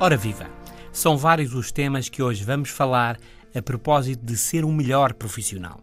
[0.00, 0.46] Ora viva!
[0.92, 3.18] São vários os temas que hoje vamos falar
[3.52, 5.80] a propósito de ser um melhor profissional.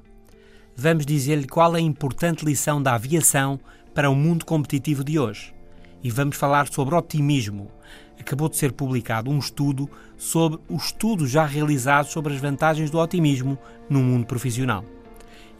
[0.74, 3.60] Vamos dizer-lhe qual é a importante lição da aviação
[3.94, 5.54] para o mundo competitivo de hoje.
[6.02, 7.70] E vamos falar sobre otimismo.
[8.18, 13.00] Acabou de ser publicado um estudo sobre o estudo já realizado sobre as vantagens do
[13.00, 13.58] otimismo
[13.90, 14.86] no mundo profissional.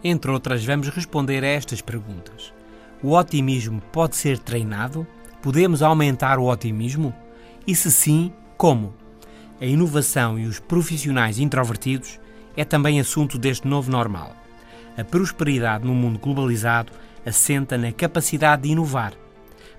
[0.02, 2.54] Entre outras, vamos responder a estas perguntas.
[3.04, 5.06] O otimismo pode ser treinado?
[5.42, 7.14] Podemos aumentar o otimismo?
[7.68, 8.94] E se sim, como?
[9.60, 12.20] A inovação e os profissionais introvertidos
[12.56, 14.36] é também assunto deste novo normal.
[14.98, 16.92] A prosperidade no mundo globalizado
[17.26, 19.14] assenta na capacidade de inovar.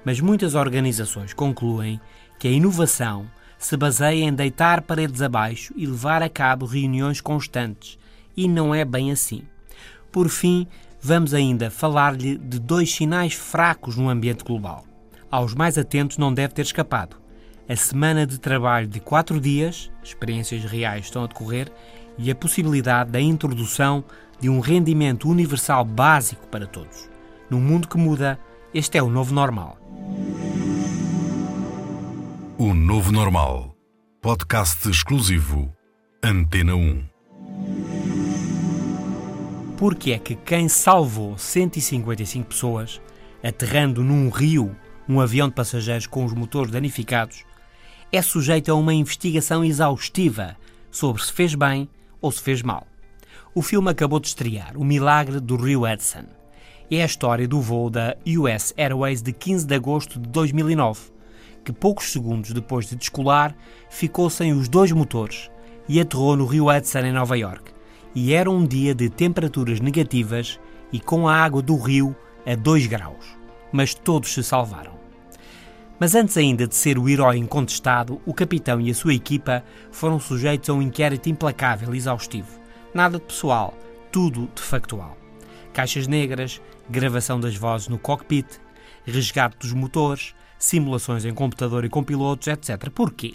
[0.05, 2.01] Mas muitas organizações concluem
[2.39, 3.27] que a inovação
[3.59, 7.99] se baseia em deitar paredes abaixo e levar a cabo reuniões constantes.
[8.37, 9.43] E não é bem assim.
[10.13, 10.67] Por fim,
[11.01, 14.85] vamos ainda falar-lhe de dois sinais fracos no ambiente global.
[15.31, 17.26] Aos mais atentos não deve ter escapado
[17.69, 21.71] a semana de trabalho de quatro dias, experiências reais estão a decorrer,
[22.19, 24.05] e a possibilidade da introdução
[24.41, 27.09] de um rendimento universal básico para todos.
[27.51, 28.39] Num mundo que muda,
[28.73, 29.79] este é o novo normal.
[32.59, 33.77] O Novo Normal.
[34.23, 35.71] Podcast exclusivo.
[36.23, 37.05] Antena 1.
[39.77, 43.01] Porque é que quem salvou 155 pessoas,
[43.45, 44.75] aterrando num rio
[45.09, 47.45] um avião de passageiros com os motores danificados,
[48.13, 50.57] é sujeito a uma investigação exaustiva
[50.91, 51.89] sobre se fez bem
[52.21, 52.87] ou se fez mal.
[53.55, 56.25] O filme acabou de estrear, O Milagre do Rio Hudson.
[56.91, 61.11] É a história do voo da US Airways de 15 de agosto de 2009,
[61.65, 63.57] que poucos segundos depois de descolar
[63.91, 65.51] ficou sem os dois motores
[65.89, 67.73] e aterrou no Rio Hudson em Nova York.
[68.15, 70.61] E era um dia de temperaturas negativas
[70.93, 72.15] e com a água do rio
[72.47, 73.37] a 2 graus.
[73.73, 75.06] Mas todos se salvaram.
[75.99, 80.21] Mas antes ainda de ser o herói incontestado, o capitão e a sua equipa foram
[80.21, 82.61] sujeitos a um inquérito implacável e exaustivo.
[82.93, 83.75] Nada de pessoal,
[84.13, 85.17] tudo de factual.
[85.73, 88.47] Caixas negras, gravação das vozes no cockpit,
[89.05, 92.91] resgate dos motores, simulações em computador e com pilotos, etc.
[92.91, 93.35] Porquê?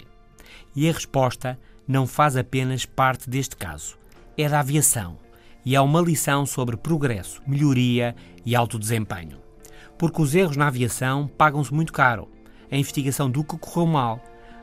[0.74, 3.98] E a resposta não faz apenas parte deste caso.
[4.38, 5.18] É da aviação.
[5.64, 8.14] E é uma lição sobre progresso, melhoria
[8.46, 9.38] e alto desempenho.
[9.98, 12.28] Porque os erros na aviação pagam-se muito caro
[12.72, 14.18] a investigação do que correu mal,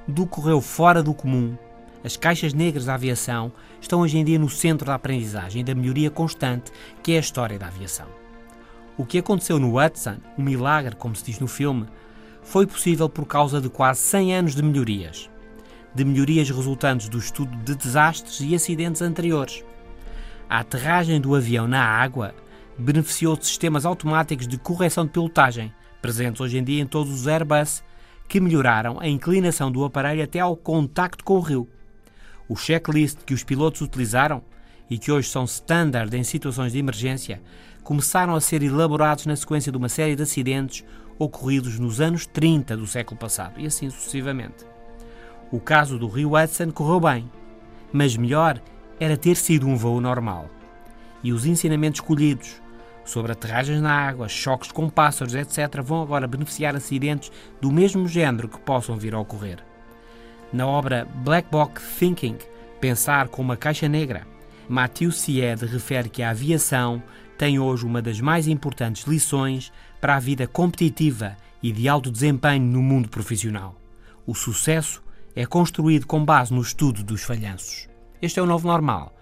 [0.08, 1.56] do que correu fora do comum.
[2.04, 5.76] As caixas negras da aviação estão hoje em dia no centro da aprendizagem e da
[5.76, 6.72] melhoria constante
[7.04, 8.08] que é a história da aviação.
[8.98, 11.86] O que aconteceu no Hudson, um milagre, como se diz no filme,
[12.42, 15.30] foi possível por causa de quase 100 anos de melhorias.
[15.94, 19.64] De melhorias resultantes do estudo de desastres e acidentes anteriores.
[20.50, 22.34] A aterragem do avião na água
[22.78, 25.72] beneficiou de sistemas automáticos de correção de pilotagem,
[26.02, 27.84] presentes hoje em dia em todos os Airbus
[28.30, 31.68] que melhoraram a inclinação do aparelho até ao contacto com o rio.
[32.48, 34.44] O checklist que os pilotos utilizaram
[34.88, 37.42] e que hoje são standard em situações de emergência
[37.84, 40.86] começaram a ser elaborados na sequência de uma série de acidentes
[41.18, 44.64] ocorridos nos anos 30 do século passado e assim sucessivamente.
[45.52, 47.30] O caso do Rio Hudson correu bem,
[47.92, 48.62] mas melhor
[49.00, 50.48] era ter sido um voo normal.
[51.24, 52.62] E os ensinamentos colhidos
[53.10, 58.48] sobre aterragens na água, choques com pássaros, etc., vão agora beneficiar acidentes do mesmo género
[58.48, 59.60] que possam vir a ocorrer.
[60.54, 62.38] Na obra Black Box Thinking,
[62.80, 64.26] Pensar com uma Caixa Negra,
[64.70, 67.04] Matthew Sied refere que a aviação
[67.38, 69.70] tem hoje uma das mais importantes lições
[70.00, 73.76] para a vida competitiva e de alto desempenho no mundo profissional.
[74.26, 75.04] O sucesso
[75.36, 77.90] é construído com base no estudo dos falhanços.
[78.22, 79.14] Este é o novo normal.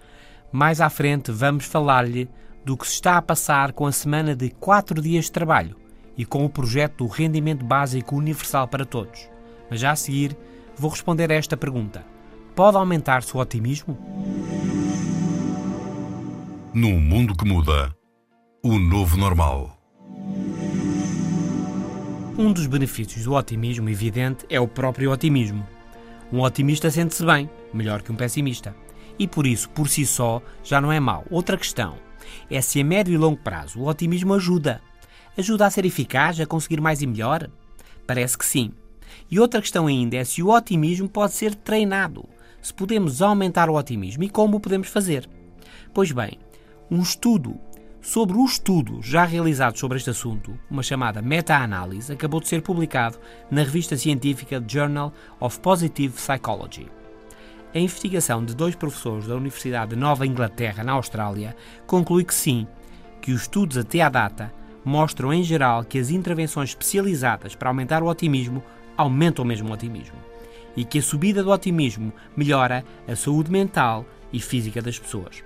[0.52, 2.30] Mais à frente vamos falar-lhe
[2.68, 5.74] do que se está a passar com a semana de 4 dias de trabalho
[6.18, 9.26] e com o projeto do Rendimento Básico Universal para Todos.
[9.70, 10.36] Mas já a seguir,
[10.76, 12.04] vou responder a esta pergunta:
[12.54, 13.96] pode aumentar-se o otimismo?
[16.74, 17.96] Num mundo que muda,
[18.62, 19.74] o novo normal.
[22.36, 25.66] Um dos benefícios do otimismo evidente é o próprio otimismo.
[26.30, 28.76] Um otimista sente-se bem, melhor que um pessimista.
[29.18, 31.24] E por isso, por si só, já não é mau.
[31.30, 32.06] Outra questão
[32.50, 34.80] é se a médio e longo prazo o otimismo ajuda.
[35.36, 37.48] Ajuda a ser eficaz, a conseguir mais e melhor?
[38.06, 38.72] Parece que sim.
[39.30, 42.28] E outra questão ainda é se o otimismo pode ser treinado,
[42.60, 45.28] se podemos aumentar o otimismo e como o podemos fazer.
[45.94, 46.38] Pois bem,
[46.90, 47.58] um estudo
[48.00, 53.18] sobre o estudo já realizado sobre este assunto, uma chamada meta-análise, acabou de ser publicado
[53.50, 56.97] na revista científica Journal of Positive Psychology.
[57.74, 61.54] A investigação de dois professores da Universidade de Nova Inglaterra, na Austrália,
[61.86, 62.66] conclui que sim,
[63.20, 64.50] que os estudos até à data
[64.82, 68.62] mostram em geral que as intervenções especializadas para aumentar o otimismo
[68.96, 70.16] aumentam mesmo o otimismo
[70.74, 75.44] e que a subida do otimismo melhora a saúde mental e física das pessoas.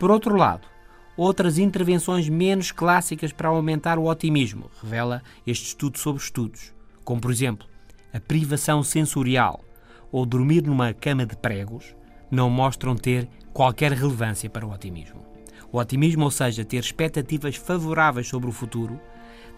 [0.00, 0.66] Por outro lado,
[1.16, 6.72] outras intervenções menos clássicas para aumentar o otimismo, revela este estudo sobre estudos,
[7.04, 7.68] como por exemplo
[8.12, 9.62] a privação sensorial
[10.12, 11.96] ou dormir numa cama de pregos,
[12.30, 15.22] não mostram ter qualquer relevância para o otimismo.
[15.72, 19.00] O otimismo, ou seja, ter expectativas favoráveis sobre o futuro,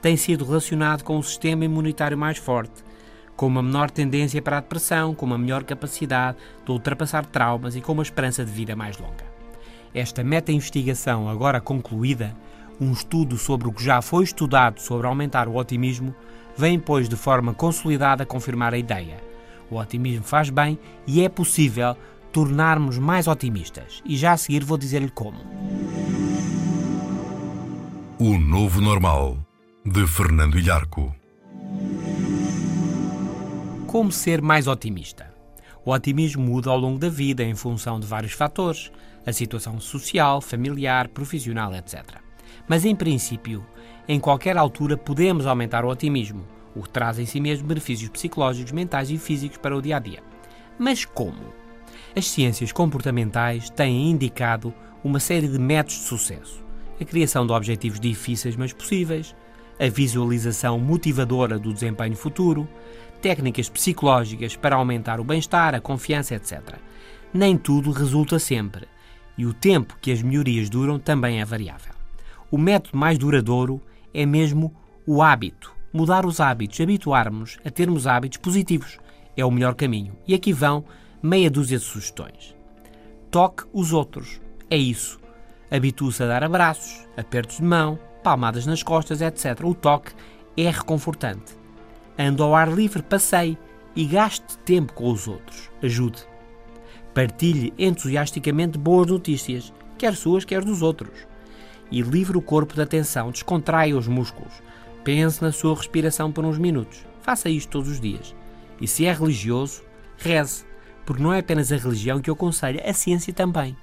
[0.00, 2.84] tem sido relacionado com um sistema imunitário mais forte,
[3.36, 7.80] com uma menor tendência para a depressão, com uma melhor capacidade de ultrapassar traumas e
[7.80, 9.24] com uma esperança de vida mais longa.
[9.92, 12.36] Esta meta-investigação, agora concluída,
[12.80, 16.14] um estudo sobre o que já foi estudado sobre aumentar o otimismo,
[16.56, 19.33] vem, pois, de forma consolidada confirmar a ideia.
[19.70, 21.96] O otimismo faz bem e é possível
[22.32, 24.02] tornarmos mais otimistas.
[24.04, 25.38] E já a seguir vou dizer-lhe como.
[28.18, 29.38] O Novo Normal,
[29.84, 31.14] de Fernando Ilharco.
[33.86, 35.32] Como ser mais otimista?
[35.84, 38.90] O otimismo muda ao longo da vida em função de vários fatores,
[39.26, 42.02] a situação social, familiar, profissional, etc.
[42.66, 43.64] Mas, em princípio,
[44.08, 49.10] em qualquer altura podemos aumentar o otimismo, o traz em si mesmo benefícios psicológicos, mentais
[49.10, 50.22] e físicos para o dia a dia.
[50.78, 51.52] Mas como?
[52.16, 56.64] As ciências comportamentais têm indicado uma série de métodos de sucesso
[57.00, 59.34] a criação de objetivos difíceis mas possíveis,
[59.78, 62.68] a visualização motivadora do desempenho futuro,
[63.20, 66.76] técnicas psicológicas para aumentar o bem-estar, a confiança, etc.
[67.32, 68.86] Nem tudo resulta sempre,
[69.36, 71.92] e o tempo que as melhorias duram também é variável.
[72.50, 73.80] O método mais duradouro
[74.12, 74.72] é mesmo
[75.04, 75.74] o hábito.
[75.96, 78.98] Mudar os hábitos, habituarmos a termos hábitos positivos
[79.36, 80.12] é o melhor caminho.
[80.26, 80.84] E aqui vão
[81.22, 82.52] meia dúzia de sugestões.
[83.30, 84.40] Toque os outros.
[84.68, 85.20] É isso.
[85.70, 89.60] Habitue-se a dar abraços, apertos de mão, palmadas nas costas, etc.
[89.62, 90.10] O toque
[90.56, 91.56] é reconfortante.
[92.18, 93.56] Ande ao ar livre, passeie
[93.94, 95.70] e gaste tempo com os outros.
[95.80, 96.26] Ajude.
[97.14, 101.16] Partilhe entusiasticamente boas notícias, quer suas, quer dos outros.
[101.88, 104.60] E livre o corpo da tensão, descontraia os músculos.
[105.04, 107.04] Pense na sua respiração por uns minutos.
[107.20, 108.34] Faça isto todos os dias.
[108.80, 109.82] E se é religioso,
[110.16, 110.64] reze,
[111.04, 113.76] porque não é apenas a religião que o aconselha, a ciência também.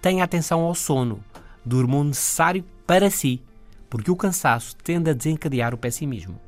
[0.00, 1.22] Tenha atenção ao sono.
[1.64, 3.42] Durma o necessário para si,
[3.90, 6.40] porque o cansaço tende a desencadear o pessimismo.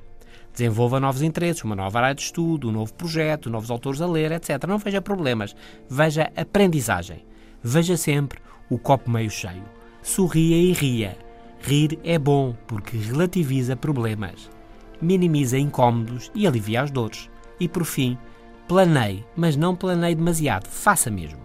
[0.52, 4.32] Desenvolva novos interesses, uma nova área de estudo, um novo projeto, novos autores a ler,
[4.32, 4.64] etc.
[4.66, 5.54] Não veja problemas,
[5.88, 7.24] veja aprendizagem.
[7.62, 8.40] Veja sempre
[8.70, 9.64] o copo meio cheio.
[10.02, 11.27] Sorria e ria.
[11.60, 14.50] Rir é bom porque relativiza problemas,
[15.00, 17.28] minimiza incômodos e alivia as dores.
[17.60, 18.16] E por fim,
[18.66, 21.40] planeie, mas não planeie demasiado, faça mesmo.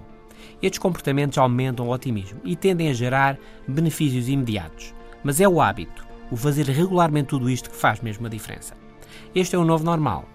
[0.62, 3.38] Estes comportamentos aumentam o otimismo e tendem a gerar
[3.68, 4.94] benefícios imediatos.
[5.24, 8.75] Mas é o hábito, o fazer regularmente tudo isto que faz mesmo a diferença.
[9.36, 10.25] Este é o novo normal.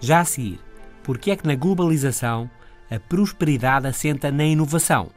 [0.00, 0.60] Já a seguir,
[1.02, 2.50] porque é que na globalização
[2.90, 5.10] a prosperidade assenta na inovação?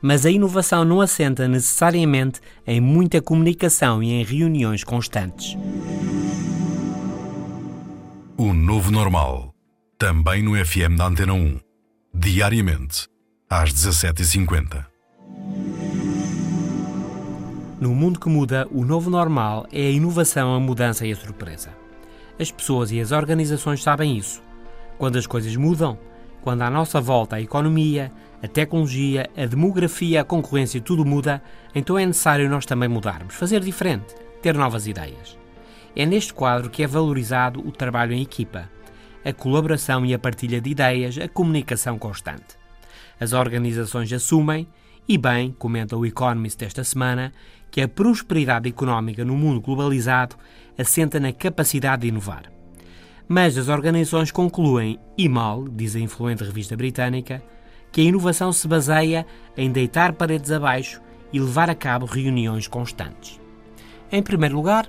[0.00, 5.56] Mas a inovação não assenta necessariamente em muita comunicação e em reuniões constantes.
[8.36, 9.52] O Novo Normal,
[9.98, 11.58] também no FM da Antena 1,
[12.14, 13.08] diariamente
[13.50, 14.86] às 17h50.
[17.80, 21.70] No mundo que muda, o novo normal é a inovação, a mudança e a surpresa.
[22.38, 24.42] As pessoas e as organizações sabem isso.
[24.98, 25.96] Quando as coisas mudam,
[26.42, 28.10] quando à nossa volta a economia,
[28.42, 31.42] a tecnologia, a demografia, a concorrência, tudo muda,
[31.74, 35.36] então é necessário nós também mudarmos, fazer diferente, ter novas ideias.
[35.96, 38.70] É neste quadro que é valorizado o trabalho em equipa,
[39.24, 42.56] a colaboração e a partilha de ideias, a comunicação constante.
[43.20, 44.68] As organizações assumem,
[45.08, 47.32] e bem, comenta o Economist desta semana,
[47.70, 50.36] que a prosperidade económica no mundo globalizado
[50.78, 52.44] assenta na capacidade de inovar.
[53.26, 57.42] Mas as organizações concluem, e mal, diz a influente revista britânica,
[57.90, 59.26] que a inovação se baseia
[59.56, 61.00] em deitar paredes abaixo
[61.32, 63.40] e levar a cabo reuniões constantes.
[64.10, 64.88] Em primeiro lugar,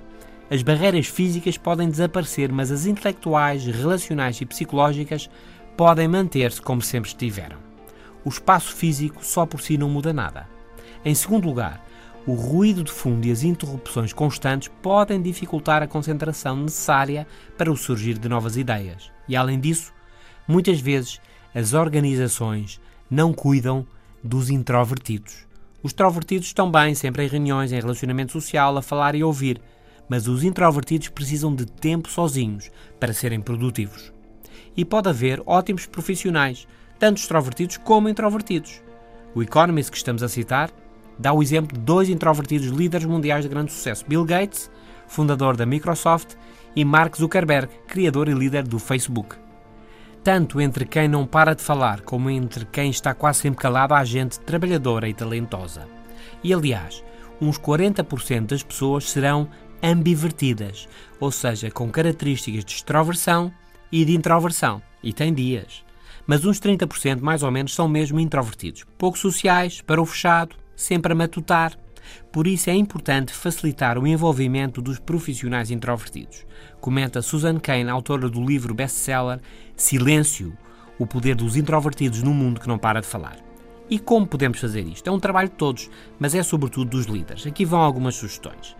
[0.50, 5.30] as barreiras físicas podem desaparecer, mas as intelectuais, relacionais e psicológicas
[5.76, 7.70] podem manter-se como sempre estiveram
[8.24, 10.48] o espaço físico só por si não muda nada.
[11.04, 11.84] Em segundo lugar,
[12.26, 17.26] o ruído de fundo e as interrupções constantes podem dificultar a concentração necessária
[17.56, 19.10] para o surgir de novas ideias.
[19.26, 19.92] E além disso,
[20.46, 21.20] muitas vezes
[21.54, 22.80] as organizações
[23.10, 23.84] não cuidam
[24.22, 25.46] dos introvertidos.
[25.82, 29.60] Os extrovertidos estão bem sempre em reuniões, em relacionamento social, a falar e a ouvir,
[30.08, 34.12] mas os introvertidos precisam de tempo sozinhos para serem produtivos.
[34.76, 38.82] E pode haver ótimos profissionais, tanto extrovertidos como introvertidos.
[39.34, 40.70] O Economist que estamos a citar
[41.18, 44.70] dá o exemplo de dois introvertidos líderes mundiais de grande sucesso: Bill Gates,
[45.08, 46.34] fundador da Microsoft,
[46.76, 49.36] e Mark Zuckerberg, criador e líder do Facebook.
[50.22, 54.04] Tanto entre quem não para de falar como entre quem está quase sempre calado há
[54.04, 55.88] gente trabalhadora e talentosa.
[56.44, 57.02] E aliás,
[57.40, 59.48] uns 40% das pessoas serão
[59.82, 60.86] ambivertidas,
[61.18, 63.50] ou seja, com características de extroversão
[63.90, 65.82] e de introversão, e tem dias.
[66.26, 71.12] Mas uns 30% mais ou menos são mesmo introvertidos, pouco sociais, para o fechado, sempre
[71.12, 71.76] a matutar.
[72.32, 76.46] Por isso é importante facilitar o envolvimento dos profissionais introvertidos.
[76.80, 79.40] Comenta Susan Cain, autora do livro best-seller
[79.76, 80.56] Silêncio:
[80.98, 83.36] O poder dos introvertidos num mundo que não para de falar.
[83.90, 85.08] E como podemos fazer isto?
[85.08, 87.44] É um trabalho de todos, mas é sobretudo dos líderes.
[87.44, 88.76] Aqui vão algumas sugestões.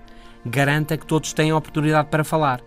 [0.47, 2.61] Garanta que todos tenham oportunidade para falar.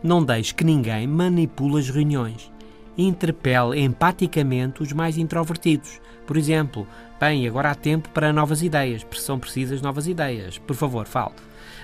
[0.00, 2.52] Não deixe que ninguém manipule as reuniões.
[2.96, 6.00] Interpele empaticamente os mais introvertidos.
[6.28, 6.86] Por exemplo,
[7.18, 10.58] bem, agora há tempo para novas ideias, são precisas novas ideias.
[10.58, 11.32] Por favor, fale.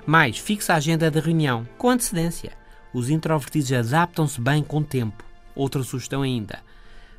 [0.05, 2.53] Mais, fixe a agenda da reunião com antecedência.
[2.93, 5.25] Os introvertidos adaptam-se bem com o tempo.
[5.57, 6.59] Outra sugestão ainda.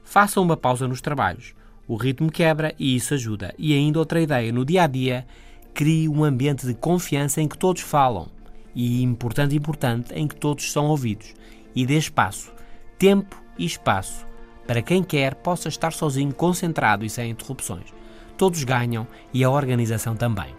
[0.03, 1.55] Faça uma pausa nos trabalhos.
[1.87, 3.55] O ritmo quebra e isso ajuda.
[3.57, 5.25] E ainda outra ideia, no dia a dia,
[5.73, 8.27] crie um ambiente de confiança em que todos falam
[8.75, 11.33] e, importante, importante, em que todos são ouvidos.
[11.75, 12.53] E dê espaço,
[12.99, 14.27] tempo e espaço,
[14.67, 17.93] para quem quer possa estar sozinho, concentrado e sem interrupções.
[18.37, 20.53] Todos ganham e a organização também.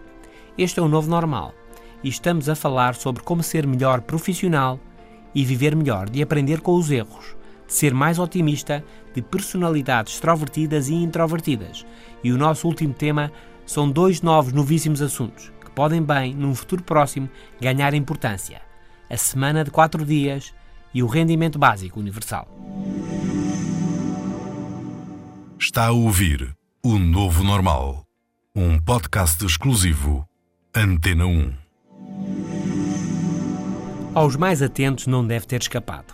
[0.57, 1.53] Este é o novo normal
[2.03, 4.79] e estamos a falar sobre como ser melhor profissional
[5.33, 7.35] e viver melhor, de aprender com os erros,
[7.67, 8.83] de ser mais otimista,
[9.13, 11.85] de personalidades extrovertidas e introvertidas.
[12.23, 13.31] E o nosso último tema
[13.65, 17.29] são dois novos novíssimos assuntos que podem bem, num futuro próximo,
[17.61, 18.61] ganhar importância:
[19.09, 20.53] a semana de quatro dias
[20.93, 22.47] e o rendimento básico universal.
[25.69, 28.05] Está a ouvir o Novo Normal,
[28.55, 30.25] um podcast exclusivo
[30.73, 31.53] Antena 1.
[34.15, 36.13] Aos mais atentos não deve ter escapado,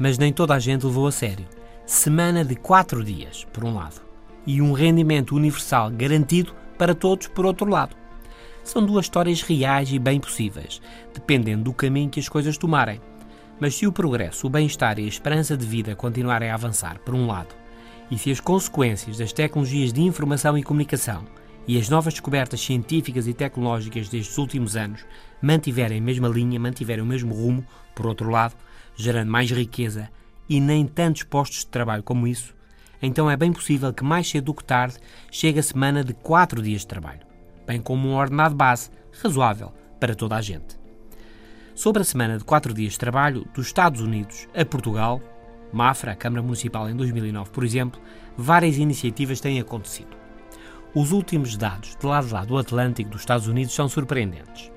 [0.00, 1.46] mas nem toda a gente levou a sério.
[1.86, 4.02] Semana de quatro dias, por um lado,
[4.44, 7.94] e um rendimento universal garantido para todos, por outro lado.
[8.64, 10.82] São duas histórias reais e bem possíveis,
[11.14, 13.00] dependendo do caminho que as coisas tomarem.
[13.60, 17.14] Mas se o progresso, o bem-estar e a esperança de vida continuarem a avançar, por
[17.14, 17.54] um lado,
[18.10, 21.24] e se as consequências das tecnologias de informação e comunicação
[21.66, 25.04] e as novas descobertas científicas e tecnológicas destes últimos anos
[25.42, 28.54] mantiverem a mesma linha, mantiverem o mesmo rumo, por outro lado,
[28.96, 30.08] gerando mais riqueza
[30.48, 32.54] e nem tantos postos de trabalho como isso,
[33.00, 34.96] então é bem possível que mais cedo do que tarde
[35.30, 37.20] chegue a semana de 4 dias de trabalho,
[37.66, 38.90] bem como um ordenado base
[39.22, 40.78] razoável para toda a gente.
[41.74, 45.20] Sobre a semana de 4 dias de trabalho dos Estados Unidos a Portugal,
[45.72, 48.00] Mafra, a Câmara Municipal em 2009, por exemplo,
[48.36, 50.16] várias iniciativas têm acontecido.
[50.94, 54.72] Os últimos dados de lado a lado do Atlântico dos Estados Unidos são surpreendentes.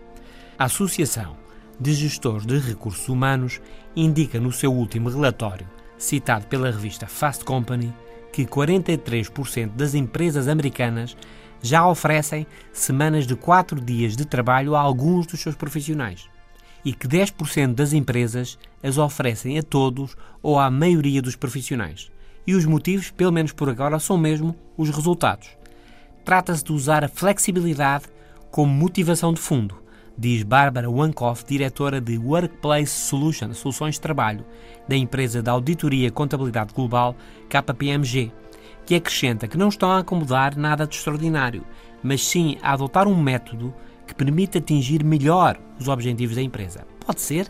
[0.59, 1.37] A Associação
[1.79, 3.61] de Gestores de Recursos Humanos
[3.95, 5.67] indica no seu último relatório,
[5.97, 7.93] citado pela revista Fast Company,
[8.31, 11.15] que 43% das empresas americanas
[11.61, 16.29] já oferecem semanas de 4 dias de trabalho a alguns dos seus profissionais
[16.83, 22.11] e que 10% das empresas as oferecem a todos ou à maioria dos profissionais.
[22.45, 25.49] E os motivos, pelo menos por agora, são mesmo os resultados.
[26.25, 28.05] Trata-se de usar a flexibilidade
[28.49, 29.81] como motivação de fundo,
[30.17, 34.45] diz Bárbara Wankoff, diretora de Workplace Solutions, Soluções de Trabalho,
[34.87, 37.15] da empresa de auditoria contabilidade global
[37.49, 38.31] KPMG,
[38.85, 41.63] que acrescenta que não estão a acomodar nada de extraordinário,
[42.03, 43.73] mas sim a adotar um método
[44.11, 46.85] que permite atingir melhor os objetivos da empresa.
[47.05, 47.47] Pode ser.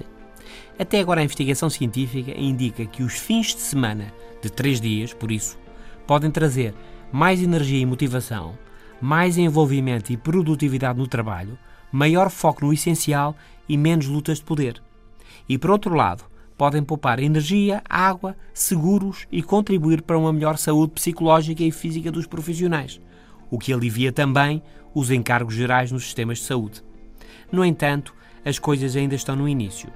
[0.77, 4.13] Até agora a investigação científica indica que os fins de semana
[4.44, 5.58] de três dias, por isso,
[6.06, 6.75] podem trazer
[7.12, 8.56] mais energia e motivação,
[9.01, 11.58] mais envolvimento e produtividade no trabalho,
[11.91, 13.36] maior foco no essencial
[13.68, 14.82] e menos lutas de poder.
[15.50, 16.24] E por outro lado,
[16.56, 22.27] podem poupar energia, água, seguros e contribuir para uma melhor saúde psicológica e física dos
[22.27, 23.01] profissionais,
[23.50, 24.62] o que alivia também
[24.94, 26.84] os encargos gerais nos sistemas de saúde.
[27.52, 28.14] No entanto,
[28.46, 29.92] as coisas ainda estão no início.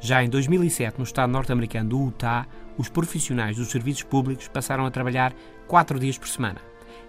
[0.00, 2.46] Já em 2007, no estado norte-americano do Utah,
[2.78, 5.34] os profissionais dos serviços públicos passaram a trabalhar
[5.66, 6.60] quatro dias por semana.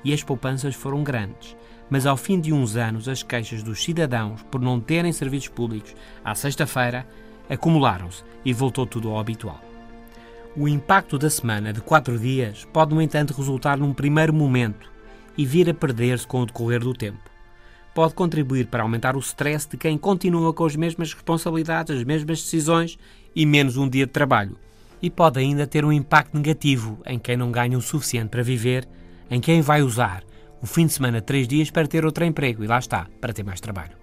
[0.03, 1.55] e as poupanças foram grandes.
[1.89, 5.95] Mas ao fim de uns anos, as queixas dos cidadãos por não terem serviços públicos
[6.23, 7.07] à sexta-feira
[7.49, 9.59] acumularam-se e voltou tudo ao habitual.
[10.55, 14.91] O impacto da semana de quatro dias pode, no entanto, resultar num primeiro momento
[15.37, 17.30] e vir a perder-se com o decorrer do tempo.
[17.93, 22.41] Pode contribuir para aumentar o stress de quem continua com as mesmas responsabilidades, as mesmas
[22.41, 22.97] decisões
[23.35, 24.57] e menos um dia de trabalho.
[25.01, 28.87] E pode ainda ter um impacto negativo em quem não ganha o suficiente para viver,
[29.29, 30.23] em quem vai usar
[30.61, 33.43] o fim de semana três dias para ter outro emprego e lá está, para ter
[33.43, 33.97] mais trabalho.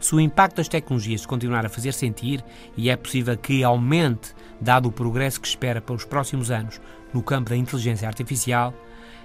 [0.00, 2.42] Se o impacto das tecnologias continuar a fazer sentir,
[2.74, 6.80] e é possível que aumente, dado o progresso que espera para os próximos anos
[7.12, 8.72] no campo da inteligência artificial,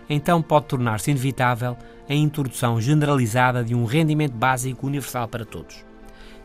[0.09, 5.83] então pode tornar-se inevitável a introdução generalizada de um rendimento básico universal para todos.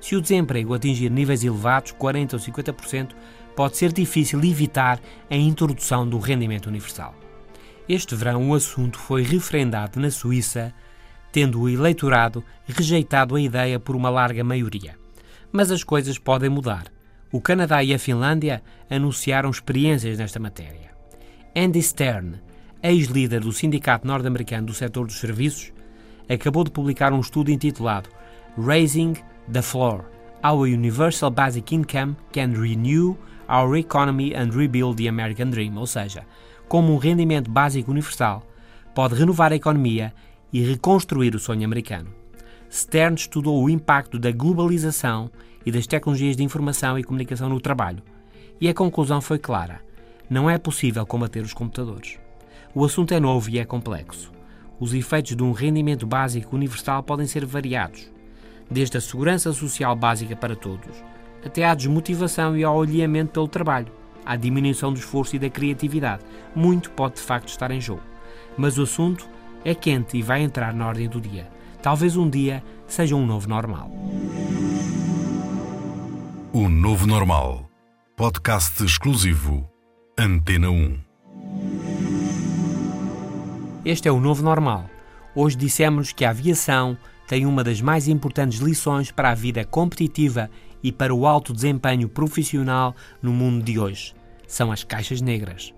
[0.01, 3.11] Se o desemprego atingir níveis elevados, 40% ou 50%,
[3.55, 4.99] pode ser difícil evitar
[5.31, 7.15] a introdução do rendimento universal.
[7.89, 10.73] Este verão o assunto foi referendado na Suíça,
[11.33, 14.97] tendo o eleitorado rejeitado a ideia por uma larga maioria.
[15.53, 16.85] Mas as coisas podem mudar.
[17.33, 20.91] O Canadá e a Finlândia anunciaram experiências nesta matéria.
[21.55, 22.41] Andy Stern,
[22.83, 25.73] ex-líder do Sindicato Norte-Americano do Setor dos Serviços,
[26.29, 28.09] acabou de publicar um estudo intitulado
[28.57, 29.15] Raising
[29.53, 30.05] the Floor:
[30.43, 33.17] How a Universal Basic Income Can Renew
[33.49, 36.25] Our Economy and Rebuild the American Dream, ou seja,
[36.69, 38.47] como um rendimento básico universal
[38.95, 40.13] pode renovar a economia
[40.53, 42.15] e reconstruir o sonho americano.
[42.71, 45.31] Stern estudou o impacto da globalização
[45.67, 48.03] e das tecnologias de informação e comunicação no trabalho,
[48.61, 49.81] e a conclusão foi clara:
[50.31, 52.19] não é possível combater os computadores.
[52.73, 54.31] O assunto é novo e é complexo.
[54.79, 58.11] Os efeitos de um rendimento básico universal podem ser variados,
[58.71, 61.03] desde a segurança social básica para todos,
[61.45, 63.93] até à desmotivação e ao alinhamento pelo trabalho,
[64.25, 66.23] à diminuição do esforço e da criatividade.
[66.55, 68.03] Muito pode de facto estar em jogo.
[68.57, 69.29] Mas o assunto
[69.65, 71.49] é quente e vai entrar na ordem do dia.
[71.83, 73.91] Talvez um dia seja um novo normal.
[76.53, 77.69] O Novo Normal.
[78.17, 79.69] Podcast exclusivo.
[80.19, 81.10] Antena 1.
[83.83, 84.85] Este é o novo normal.
[85.35, 90.51] Hoje dissemos que a aviação tem uma das mais importantes lições para a vida competitiva
[90.83, 94.15] e para o alto desempenho profissional no mundo de hoje.
[94.47, 95.73] São as caixas negras.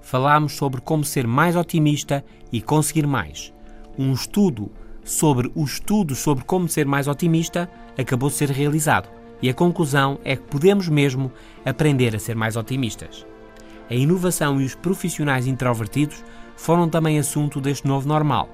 [0.00, 3.52] Falámos sobre como ser mais otimista e conseguir mais.
[3.98, 4.70] Um estudo
[5.02, 7.68] sobre o estudo sobre como ser mais otimista
[7.98, 9.08] acabou de ser realizado
[9.42, 11.32] e a conclusão é que podemos mesmo
[11.64, 13.26] aprender a ser mais otimistas.
[13.90, 16.22] A inovação e os profissionais introvertidos
[16.58, 18.48] foram também assunto deste novo normal.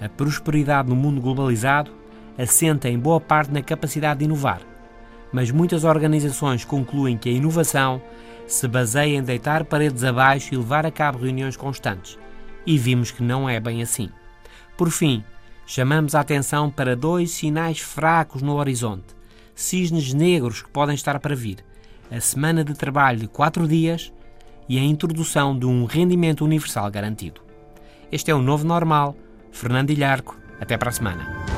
[0.00, 1.90] A prosperidade no mundo globalizado
[2.38, 4.60] assenta em boa parte na capacidade de inovar.
[5.32, 8.00] Mas muitas organizações concluem que a inovação
[8.46, 12.16] se baseia em deitar paredes abaixo e levar a cabo reuniões constantes.
[12.64, 14.08] E vimos que não é bem assim.
[14.76, 15.24] Por fim,
[15.66, 19.16] chamamos a atenção para dois sinais fracos no horizonte,
[19.52, 21.58] cisnes negros que podem estar para vir:
[22.08, 24.12] a semana de trabalho de quatro dias
[24.68, 27.47] e a introdução de um rendimento universal garantido.
[28.10, 29.16] Este é o novo normal.
[29.52, 30.36] Fernando Ilharco.
[30.60, 31.57] Até para a semana.